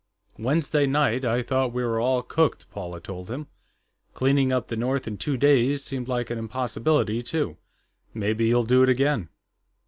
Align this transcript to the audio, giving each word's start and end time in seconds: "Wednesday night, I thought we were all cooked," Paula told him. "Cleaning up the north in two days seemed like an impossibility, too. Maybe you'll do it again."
"Wednesday 0.39 0.87
night, 0.87 1.23
I 1.25 1.43
thought 1.43 1.73
we 1.73 1.83
were 1.83 1.99
all 1.99 2.23
cooked," 2.23 2.67
Paula 2.71 2.99
told 2.99 3.29
him. 3.29 3.45
"Cleaning 4.15 4.51
up 4.51 4.67
the 4.67 4.75
north 4.75 5.05
in 5.07 5.15
two 5.19 5.37
days 5.37 5.83
seemed 5.83 6.07
like 6.07 6.31
an 6.31 6.39
impossibility, 6.39 7.21
too. 7.21 7.57
Maybe 8.11 8.47
you'll 8.47 8.63
do 8.63 8.81
it 8.81 8.89
again." 8.89 9.29